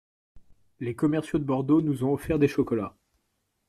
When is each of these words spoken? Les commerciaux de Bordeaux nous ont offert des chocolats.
Les 0.79 0.95
commerciaux 0.95 1.37
de 1.37 1.43
Bordeaux 1.43 1.79
nous 1.79 2.03
ont 2.03 2.13
offert 2.13 2.39
des 2.39 2.47
chocolats. 2.47 2.95